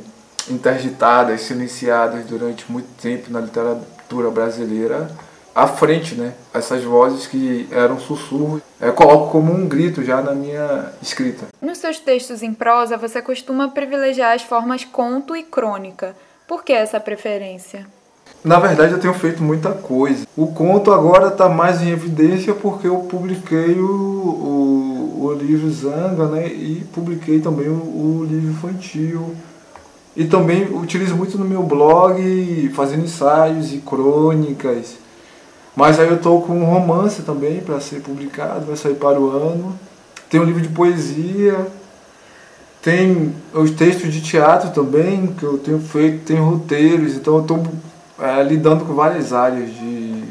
interditadas, 0.50 1.42
silenciadas 1.42 2.24
durante 2.24 2.70
muito 2.70 2.88
tempo 3.00 3.30
na 3.30 3.40
literatura 3.40 4.30
brasileira 4.30 5.10
à 5.54 5.66
frente, 5.66 6.14
né? 6.14 6.32
Essas 6.52 6.82
vozes 6.82 7.26
que 7.26 7.68
eram 7.70 7.98
sussurros, 7.98 8.62
eu 8.80 8.88
é, 8.88 8.92
coloco 8.92 9.30
como 9.30 9.52
um 9.52 9.68
grito 9.68 10.02
já 10.02 10.22
na 10.22 10.32
minha 10.32 10.92
escrita. 11.00 11.46
Nos 11.60 11.78
seus 11.78 11.98
textos 11.98 12.42
em 12.42 12.54
prosa, 12.54 12.96
você 12.96 13.20
costuma 13.20 13.68
privilegiar 13.68 14.34
as 14.34 14.42
formas 14.42 14.84
conto 14.84 15.36
e 15.36 15.42
crônica. 15.42 16.16
Por 16.48 16.64
que 16.64 16.72
essa 16.72 16.98
preferência? 16.98 17.86
Na 18.44 18.58
verdade, 18.58 18.92
eu 18.92 18.98
tenho 18.98 19.14
feito 19.14 19.42
muita 19.42 19.70
coisa. 19.70 20.26
O 20.36 20.48
conto 20.48 20.92
agora 20.92 21.28
está 21.28 21.48
mais 21.48 21.80
em 21.80 21.90
evidência 21.90 22.54
porque 22.54 22.88
eu 22.88 22.96
publiquei 23.00 23.78
o, 23.78 23.86
o, 23.86 25.24
o 25.26 25.32
livro 25.34 25.70
Zanga, 25.70 26.26
né? 26.26 26.48
E 26.48 26.84
publiquei 26.92 27.40
também 27.40 27.68
o, 27.68 27.72
o 27.72 28.26
livro 28.28 28.50
infantil. 28.50 29.36
E 30.14 30.24
também 30.26 30.64
utilizo 30.64 31.16
muito 31.16 31.38
no 31.38 31.44
meu 31.44 31.62
blog, 31.62 32.70
fazendo 32.74 33.04
ensaios 33.04 33.72
e 33.72 33.78
crônicas. 33.78 34.96
Mas 35.74 35.98
aí 35.98 36.08
eu 36.08 36.16
estou 36.16 36.42
com 36.42 36.58
um 36.58 36.64
romance 36.64 37.22
também 37.22 37.60
para 37.60 37.80
ser 37.80 38.00
publicado, 38.00 38.66
vai 38.66 38.76
sair 38.76 38.94
para 38.94 39.18
o 39.18 39.30
ano. 39.30 39.78
Tem 40.28 40.38
um 40.38 40.44
livro 40.44 40.60
de 40.60 40.68
poesia, 40.68 41.66
tem 42.82 43.34
os 43.54 43.70
textos 43.70 44.12
de 44.12 44.20
teatro 44.20 44.70
também, 44.70 45.28
que 45.28 45.44
eu 45.44 45.56
tenho 45.56 45.80
feito, 45.80 46.26
tem 46.26 46.36
roteiros, 46.36 47.14
então 47.14 47.36
eu 47.36 47.40
estou 47.42 47.62
é, 48.18 48.42
lidando 48.42 48.84
com 48.84 48.92
várias 48.92 49.32
áreas 49.32 49.70
de, 49.70 50.24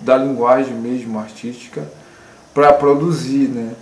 da 0.00 0.16
linguagem 0.16 0.74
mesmo 0.74 1.18
artística 1.18 1.82
para 2.52 2.72
produzir, 2.72 3.48
né? 3.48 3.72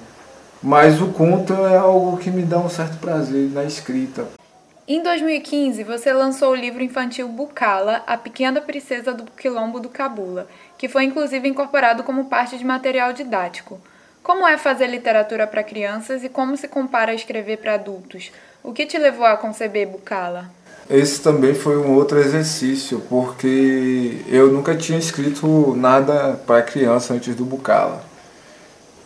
Mas 0.63 1.01
o 1.01 1.07
conto 1.07 1.55
é 1.55 1.79
algo 1.79 2.19
que 2.19 2.31
me 2.31 2.43
dá 2.43 2.59
um 2.59 2.69
certo 2.69 2.99
prazer 2.99 3.51
na 3.53 3.65
escrita. 3.65 4.40
Em 4.89 5.03
2015, 5.03 5.85
você 5.85 6.13
lançou 6.13 6.51
o 6.51 6.55
livro 6.55 6.83
infantil 6.83 7.29
Bucala, 7.29 8.03
A 8.07 8.17
Pequena 8.17 8.61
Princesa 8.61 9.13
do 9.15 9.25
Quilombo 9.25 9.79
do 9.79 9.89
Cabula, 9.89 10.49
que 10.77 10.89
foi 10.89 11.05
inclusive 11.05 11.49
incorporado 11.49 12.03
como 12.03 12.25
parte 12.25 12.59
de 12.59 12.65
material 12.65 13.13
didático. 13.13 13.81
Como 14.23 14.47
é 14.47 14.59
fazer 14.59 14.89
literatura 14.89 15.47
para 15.47 15.63
crianças 15.63 16.25
e 16.25 16.29
como 16.29 16.57
se 16.57 16.67
compara 16.67 17.13
a 17.13 17.15
escrever 17.15 17.59
para 17.59 17.75
adultos? 17.75 18.33
O 18.65 18.73
que 18.73 18.85
te 18.85 18.99
levou 18.99 19.27
a 19.27 19.37
conceber 19.37 19.87
Bucala? 19.87 20.51
Esse 20.89 21.23
também 21.23 21.55
foi 21.55 21.79
um 21.79 21.95
outro 21.95 22.19
exercício, 22.19 23.01
porque 23.09 24.23
eu 24.27 24.51
nunca 24.51 24.75
tinha 24.75 24.99
escrito 24.99 25.77
nada 25.77 26.41
para 26.45 26.63
criança 26.63 27.15
antes 27.15 27.35
do 27.37 27.45
Bucala. 27.45 28.03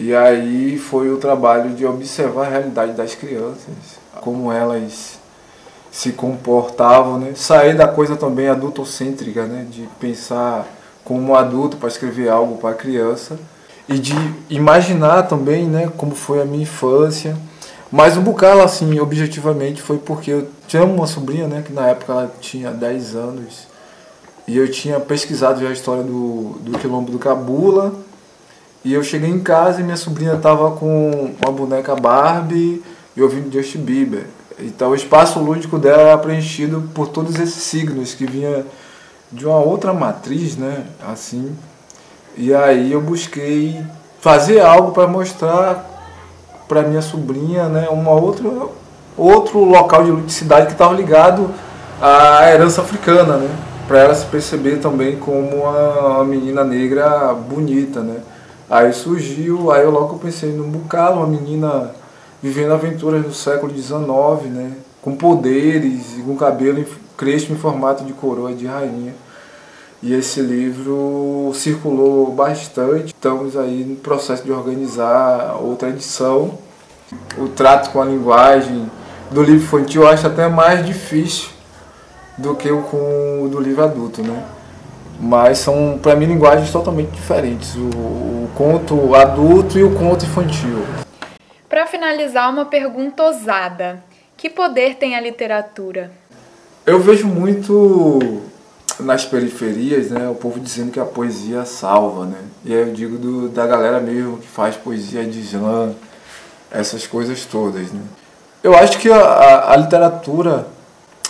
E 0.00 0.14
aí 0.14 0.78
foi 0.78 1.10
o 1.10 1.18
trabalho 1.18 1.74
de 1.74 1.84
observar 1.84 2.46
a 2.46 2.50
realidade 2.50 2.92
das 2.92 3.14
crianças, 3.14 3.98
como 4.20 4.50
elas 4.50 5.18
se 5.94 6.10
comportavam, 6.10 7.20
né? 7.20 7.34
Sair 7.36 7.76
da 7.76 7.86
coisa 7.86 8.16
também 8.16 8.48
adultocêntrica, 8.48 9.46
né? 9.46 9.64
De 9.70 9.88
pensar 10.00 10.66
como 11.04 11.36
adulto 11.36 11.76
para 11.76 11.88
escrever 11.88 12.28
algo 12.28 12.56
para 12.56 12.74
criança 12.74 13.38
e 13.88 13.96
de 13.96 14.14
imaginar 14.50 15.24
também, 15.24 15.66
né, 15.66 15.92
como 15.96 16.14
foi 16.14 16.42
a 16.42 16.44
minha 16.44 16.64
infância. 16.64 17.36
Mas 17.92 18.16
o 18.16 18.22
Bucala, 18.22 18.64
assim, 18.64 18.98
objetivamente, 18.98 19.80
foi 19.80 19.98
porque 19.98 20.32
eu 20.32 20.48
tinha 20.66 20.82
uma 20.82 21.06
sobrinha, 21.06 21.46
né, 21.46 21.62
que 21.64 21.72
na 21.72 21.88
época 21.88 22.12
ela 22.12 22.34
tinha 22.40 22.70
10 22.70 23.14
anos, 23.14 23.68
e 24.48 24.56
eu 24.56 24.68
tinha 24.70 24.98
pesquisado 24.98 25.60
já 25.60 25.68
a 25.68 25.72
história 25.72 26.02
do, 26.02 26.56
do 26.60 26.78
Quilombo 26.78 27.12
do 27.12 27.18
Cabula, 27.18 27.94
e 28.84 28.92
eu 28.92 29.02
cheguei 29.04 29.30
em 29.30 29.40
casa 29.40 29.80
e 29.80 29.84
minha 29.84 29.96
sobrinha 29.96 30.34
estava 30.34 30.72
com 30.72 31.34
uma 31.40 31.52
boneca 31.52 31.94
Barbie 31.94 32.82
e 33.16 33.22
ouvindo 33.22 33.52
Justin 33.52 33.78
Bieber. 33.78 34.26
Então 34.58 34.90
o 34.90 34.94
espaço 34.94 35.38
lúdico 35.40 35.78
dela 35.78 36.02
era 36.02 36.18
preenchido 36.18 36.88
por 36.94 37.08
todos 37.08 37.34
esses 37.36 37.62
signos 37.62 38.14
que 38.14 38.26
vinha 38.26 38.64
de 39.30 39.46
uma 39.46 39.58
outra 39.58 39.92
matriz, 39.92 40.56
né? 40.56 40.84
Assim. 41.06 41.56
E 42.36 42.54
aí 42.54 42.92
eu 42.92 43.00
busquei 43.00 43.80
fazer 44.20 44.60
algo 44.60 44.92
para 44.92 45.06
mostrar 45.06 45.90
para 46.68 46.82
minha 46.82 47.02
sobrinha, 47.02 47.68
né, 47.68 47.88
uma 47.90 48.12
outra 48.12 48.48
outro 49.16 49.62
local 49.64 50.02
de 50.02 50.10
ludicidade 50.10 50.66
que 50.66 50.72
estava 50.72 50.94
ligado 50.94 51.50
à 52.00 52.50
herança 52.50 52.80
africana, 52.80 53.36
né? 53.36 53.48
Para 53.86 54.00
ela 54.00 54.14
se 54.14 54.26
perceber 54.26 54.78
também 54.78 55.16
como 55.16 55.64
uma, 55.64 56.24
menina 56.24 56.64
negra 56.64 57.32
bonita, 57.34 58.00
né? 58.00 58.16
Aí 58.68 58.92
surgiu, 58.92 59.70
aí 59.70 59.82
eu 59.82 59.90
logo 59.90 60.18
pensei 60.18 60.52
no 60.52 60.64
Bucalo, 60.64 61.18
uma 61.18 61.26
menina 61.26 61.90
vivendo 62.44 62.74
aventuras 62.74 63.24
do 63.24 63.32
século 63.32 63.72
XIX, 63.74 64.52
né? 64.52 64.72
Com 65.00 65.16
poderes 65.16 66.18
e 66.18 66.20
com 66.20 66.36
cabelo 66.36 66.84
crespo 67.16 67.54
em 67.54 67.56
formato 67.56 68.04
de 68.04 68.12
coroa 68.12 68.52
de 68.52 68.66
rainha. 68.66 69.14
E 70.02 70.12
esse 70.12 70.42
livro 70.42 71.52
circulou 71.54 72.30
bastante. 72.32 73.06
Estamos 73.06 73.56
aí 73.56 73.82
no 73.82 73.96
processo 73.96 74.44
de 74.44 74.52
organizar 74.52 75.56
outra 75.58 75.88
edição. 75.88 76.58
O 77.38 77.48
trato 77.48 77.90
com 77.90 78.02
a 78.02 78.04
linguagem 78.04 78.90
do 79.30 79.42
livro 79.42 79.64
infantil 79.64 80.02
eu 80.02 80.08
acho 80.08 80.26
até 80.26 80.46
mais 80.46 80.84
difícil 80.84 81.48
do 82.36 82.54
que 82.54 82.70
o 82.70 82.82
com 82.82 83.44
o 83.44 83.48
do 83.48 83.58
livro 83.58 83.82
adulto, 83.82 84.20
né? 84.20 84.44
Mas 85.18 85.60
são, 85.60 85.98
para 86.02 86.14
mim, 86.14 86.26
linguagens 86.26 86.70
totalmente 86.70 87.12
diferentes. 87.12 87.74
O, 87.74 87.88
o 87.88 88.50
conto 88.54 89.14
adulto 89.14 89.78
e 89.78 89.82
o 89.82 89.94
conto 89.94 90.26
infantil. 90.26 91.03
Para 91.74 91.86
finalizar, 91.86 92.48
uma 92.50 92.66
pergunta 92.66 93.24
ousada. 93.24 94.00
Que 94.36 94.48
poder 94.48 94.94
tem 94.94 95.16
a 95.16 95.20
literatura? 95.20 96.08
Eu 96.86 97.00
vejo 97.00 97.26
muito 97.26 98.42
nas 99.00 99.24
periferias, 99.24 100.08
né, 100.08 100.28
o 100.28 100.36
povo 100.36 100.60
dizendo 100.60 100.92
que 100.92 101.00
a 101.00 101.04
poesia 101.04 101.64
salva, 101.64 102.26
né? 102.26 102.38
E 102.64 102.72
aí 102.72 102.78
eu 102.78 102.92
digo 102.92 103.18
do, 103.18 103.48
da 103.48 103.66
galera 103.66 103.98
mesmo 103.98 104.38
que 104.38 104.46
faz 104.46 104.76
poesia 104.76 105.24
de 105.24 105.40
slam, 105.40 105.96
essas 106.70 107.08
coisas 107.08 107.44
todas, 107.44 107.90
né? 107.90 108.02
Eu 108.62 108.72
acho 108.76 108.96
que 109.00 109.10
a, 109.10 109.72
a, 109.72 109.76
literatura 109.76 110.68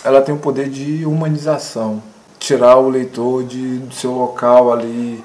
ela 0.03 0.21
tem 0.21 0.35
o 0.35 0.37
poder 0.37 0.69
de 0.69 1.07
humanização, 1.07 2.03
tirar 2.37 2.75
o 2.75 2.87
leitor 2.87 3.43
de, 3.45 3.79
do 3.79 3.95
seu 3.95 4.11
local 4.11 4.71
ali. 4.71 5.23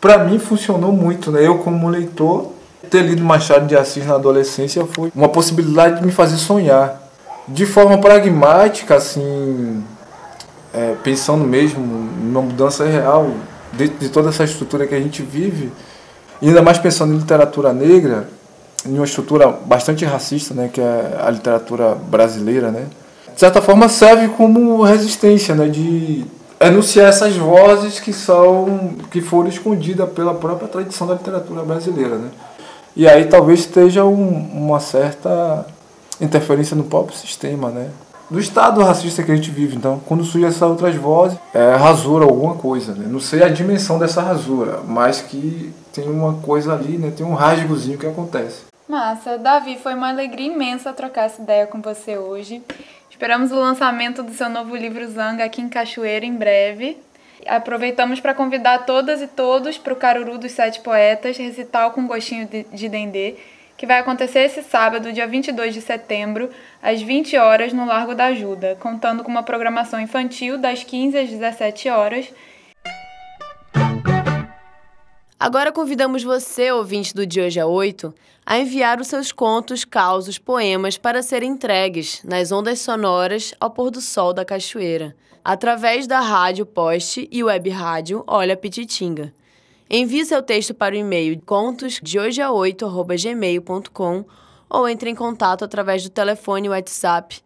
Para 0.00 0.18
mim 0.18 0.38
funcionou 0.38 0.92
muito, 0.92 1.32
né? 1.32 1.44
Eu 1.44 1.58
como 1.58 1.88
leitor 1.88 2.59
ter 2.88 3.02
lido 3.02 3.22
Machado 3.22 3.66
de 3.66 3.76
Assis 3.76 4.06
na 4.06 4.14
adolescência 4.14 4.86
foi 4.86 5.12
uma 5.14 5.28
possibilidade 5.28 6.00
de 6.00 6.06
me 6.06 6.12
fazer 6.12 6.36
sonhar 6.36 7.00
de 7.46 7.66
forma 7.66 7.98
pragmática, 7.98 8.94
assim, 8.94 9.82
é, 10.72 10.94
pensando 11.02 11.44
mesmo 11.44 11.84
numa 11.84 12.42
mudança 12.42 12.84
real 12.84 13.30
dentro 13.72 13.98
de 13.98 14.08
toda 14.08 14.28
essa 14.28 14.44
estrutura 14.44 14.86
que 14.86 14.94
a 14.94 15.00
gente 15.00 15.22
vive, 15.22 15.72
e 16.40 16.48
ainda 16.48 16.62
mais 16.62 16.78
pensando 16.78 17.12
em 17.12 17.18
literatura 17.18 17.72
negra, 17.72 18.28
em 18.86 18.94
uma 18.94 19.04
estrutura 19.04 19.48
bastante 19.48 20.04
racista, 20.04 20.54
né, 20.54 20.70
que 20.72 20.80
é 20.80 21.18
a 21.20 21.30
literatura 21.30 21.94
brasileira, 21.94 22.70
né, 22.70 22.86
de 23.32 23.40
certa 23.40 23.60
forma 23.60 23.88
serve 23.88 24.28
como 24.28 24.82
resistência, 24.82 25.54
né, 25.54 25.68
de 25.68 26.24
enunciar 26.60 27.08
essas 27.08 27.36
vozes 27.36 27.98
que 27.98 28.12
são 28.12 28.94
que 29.10 29.20
foram 29.20 29.48
escondidas 29.48 30.08
pela 30.10 30.34
própria 30.34 30.68
tradição 30.68 31.06
da 31.06 31.14
literatura 31.14 31.62
brasileira, 31.62 32.16
né. 32.16 32.28
E 32.96 33.08
aí 33.08 33.26
talvez 33.26 33.60
esteja 33.60 34.04
um, 34.04 34.28
uma 34.52 34.80
certa 34.80 35.66
interferência 36.20 36.76
no 36.76 36.84
próprio 36.84 37.16
sistema, 37.16 37.70
né, 37.70 37.90
do 38.30 38.38
estado 38.38 38.82
racista 38.82 39.22
que 39.22 39.32
a 39.32 39.34
gente 39.34 39.50
vive. 39.50 39.76
Então, 39.76 40.00
quando 40.06 40.24
surgem 40.24 40.48
essas 40.48 40.62
outras 40.62 40.94
vozes, 40.94 41.38
é 41.52 41.74
rasura 41.74 42.24
alguma 42.24 42.54
coisa. 42.54 42.94
Né? 42.94 43.06
Não 43.08 43.18
sei 43.18 43.42
a 43.42 43.48
dimensão 43.48 43.98
dessa 43.98 44.22
rasura, 44.22 44.80
mas 44.86 45.20
que 45.20 45.74
tem 45.92 46.08
uma 46.08 46.34
coisa 46.34 46.72
ali, 46.72 46.96
né? 46.96 47.12
tem 47.14 47.26
um 47.26 47.34
rasgozinho 47.34 47.98
que 47.98 48.06
acontece. 48.06 48.70
Massa. 48.88 49.36
Davi, 49.38 49.78
foi 49.80 49.94
uma 49.94 50.08
alegria 50.08 50.52
imensa 50.52 50.92
trocar 50.92 51.24
essa 51.24 51.42
ideia 51.42 51.66
com 51.66 51.80
você 51.80 52.16
hoje. 52.18 52.62
Esperamos 53.10 53.52
o 53.52 53.56
lançamento 53.56 54.22
do 54.22 54.32
seu 54.32 54.48
novo 54.48 54.74
livro 54.74 55.06
Zanga 55.08 55.44
aqui 55.44 55.60
em 55.60 55.68
Cachoeira 55.68 56.24
em 56.24 56.34
breve. 56.34 56.96
Aproveitamos 57.46 58.20
para 58.20 58.34
convidar 58.34 58.80
todas 58.80 59.22
e 59.22 59.26
todos 59.26 59.78
para 59.78 59.92
o 59.92 59.96
Caruru 59.96 60.38
dos 60.38 60.52
Sete 60.52 60.80
Poetas, 60.80 61.36
recital 61.36 61.92
com 61.92 62.06
gostinho 62.06 62.46
de, 62.46 62.64
de 62.64 62.88
dendê, 62.88 63.36
que 63.76 63.86
vai 63.86 63.98
acontecer 63.98 64.40
esse 64.40 64.62
sábado, 64.62 65.12
dia 65.12 65.26
22 65.26 65.72
de 65.72 65.80
setembro, 65.80 66.50
às 66.82 67.00
20 67.00 67.36
horas, 67.36 67.72
no 67.72 67.86
Largo 67.86 68.14
da 68.14 68.26
Ajuda, 68.26 68.76
contando 68.78 69.24
com 69.24 69.30
uma 69.30 69.42
programação 69.42 70.00
infantil 70.00 70.58
das 70.58 70.84
15 70.84 71.18
às 71.18 71.30
17 71.30 71.88
horas. 71.88 72.32
Agora 75.38 75.72
convidamos 75.72 76.22
você, 76.22 76.70
ouvinte 76.70 77.14
do 77.14 77.26
De 77.26 77.40
Hoje 77.40 77.58
a 77.58 77.66
8, 77.66 78.14
a 78.50 78.58
enviar 78.58 79.00
os 79.00 79.06
seus 79.06 79.30
contos, 79.30 79.84
causos, 79.84 80.36
poemas 80.36 80.98
para 80.98 81.22
serem 81.22 81.52
entregues 81.52 82.20
nas 82.24 82.50
ondas 82.50 82.80
sonoras 82.80 83.54
ao 83.60 83.70
pôr 83.70 83.92
do 83.92 84.00
sol 84.00 84.32
da 84.32 84.44
cachoeira, 84.44 85.14
através 85.44 86.08
da 86.08 86.18
rádio 86.18 86.66
poste 86.66 87.28
e 87.30 87.44
web 87.44 87.70
rádio 87.70 88.24
Olha 88.26 88.56
Pititinga. 88.56 89.32
Envie 89.88 90.26
seu 90.26 90.42
texto 90.42 90.74
para 90.74 90.96
o 90.96 90.98
e-mail 90.98 91.40
contosdehoje8@gmail.com 91.46 94.24
ou 94.68 94.88
entre 94.88 95.10
em 95.10 95.14
contato 95.14 95.64
através 95.64 96.02
do 96.02 96.10
telefone 96.10 96.68
WhatsApp 96.68 97.40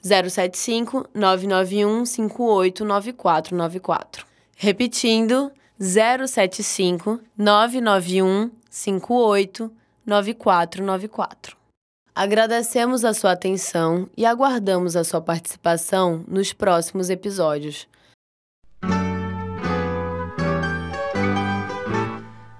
075 0.00 1.08
991 1.12 2.06
589494. 2.06 4.24
Repetindo, 4.54 5.50
075 5.76 7.18
991 7.36 8.52
58 8.70 9.72
9494. 10.06 11.56
Agradecemos 12.14 13.04
a 13.04 13.12
sua 13.12 13.32
atenção 13.32 14.08
e 14.16 14.24
aguardamos 14.24 14.96
a 14.96 15.04
sua 15.04 15.20
participação 15.20 16.24
nos 16.26 16.52
próximos 16.52 17.10
episódios. 17.10 17.86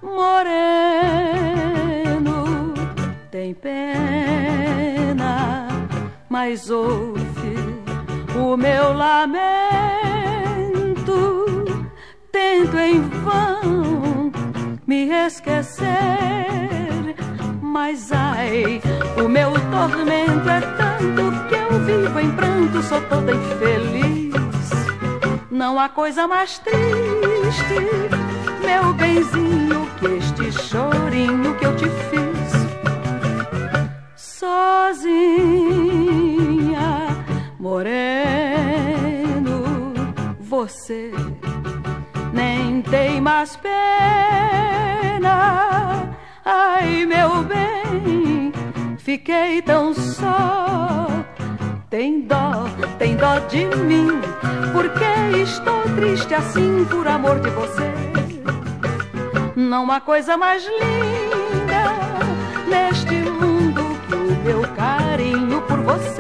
Moreno 0.03 0.75
tem 3.31 3.55
pena, 3.55 3.89
mas 6.29 6.69
ouve 6.69 7.16
Mas 17.89 18.11
ai, 18.11 18.83
o 19.17 19.29
meu 19.29 19.53
tormento 19.71 20.51
é 20.51 20.61
tanto 20.61 21.31
que 21.47 21.55
eu 21.55 21.71
vivo 21.85 22.19
em 22.19 22.33
pranto, 22.33 22.83
sou 22.83 23.01
toda 23.03 23.33
infeliz. 23.33 24.35
Não 25.49 25.79
há 25.79 25.89
coisa 25.89 26.27
mais 26.27 26.59
triste, 26.59 26.75
meu 28.61 28.93
benzinho, 28.93 29.87
que 30.01 30.07
este 30.07 30.51
chorinho 30.65 31.55
que 31.55 31.65
eu 31.65 31.77
te 31.77 31.89
fiz. 32.11 32.67
Sozinha, 34.17 35.07
moreno, 37.61 38.83
você 40.41 41.13
nem 42.33 42.83
tem 42.83 43.21
mais 43.21 43.55
pena. 43.55 44.26
Fiquei 49.07 49.63
tão 49.63 49.95
só. 49.95 51.07
Tem 51.89 52.23
dó, 52.23 52.65
tem 52.99 53.15
dó 53.15 53.39
de 53.49 53.65
mim, 53.77 54.09
porque 54.73 55.39
estou 55.41 55.81
triste 55.95 56.35
assim 56.35 56.85
por 56.91 57.07
amor 57.07 57.39
de 57.39 57.49
você. 57.51 57.93
Não 59.55 59.89
há 59.93 60.01
coisa 60.01 60.37
mais 60.37 60.65
linda 60.65 61.95
neste 62.69 63.15
mundo 63.31 63.85
que 64.09 64.15
o 64.17 64.45
meu 64.45 64.63
carinho 64.75 65.63
por 65.63 65.81
você. 65.83 66.16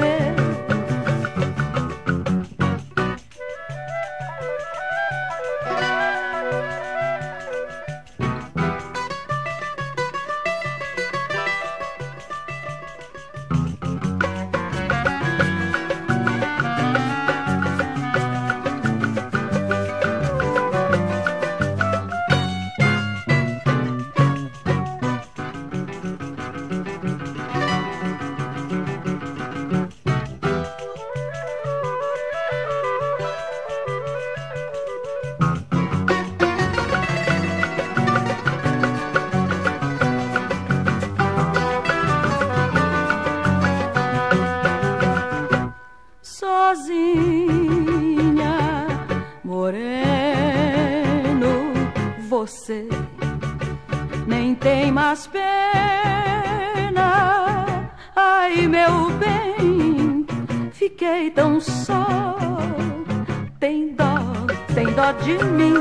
De 65.26 65.44
mim, 65.44 65.74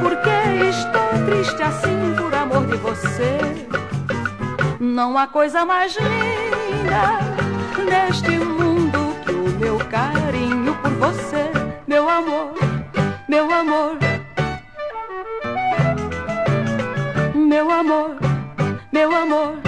porque 0.00 0.66
estou 0.68 1.26
triste 1.26 1.62
assim 1.62 2.14
por 2.16 2.34
amor 2.34 2.66
de 2.66 2.76
você. 2.78 3.38
Não 4.80 5.18
há 5.18 5.26
coisa 5.26 5.64
mais 5.66 5.94
linda 5.96 7.20
neste 7.84 8.38
mundo 8.38 9.14
que 9.26 9.32
o 9.32 9.60
meu 9.60 9.78
carinho 9.90 10.74
por 10.76 10.90
você, 10.92 11.50
meu 11.86 12.08
amor, 12.08 12.54
meu 13.28 13.52
amor 13.52 13.98
meu 17.34 17.70
amor, 17.70 18.16
meu 18.92 19.14
amor. 19.14 19.67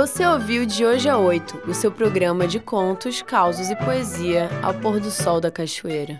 Você 0.00 0.24
ouviu 0.24 0.64
de 0.64 0.82
hoje 0.82 1.10
a 1.10 1.18
oito 1.18 1.58
o 1.68 1.74
seu 1.74 1.92
programa 1.92 2.48
de 2.48 2.58
contos, 2.58 3.20
causos 3.20 3.68
e 3.68 3.76
poesia 3.76 4.48
ao 4.62 4.72
pôr 4.72 4.98
do 4.98 5.10
sol 5.10 5.42
da 5.42 5.50
cachoeira. 5.50 6.18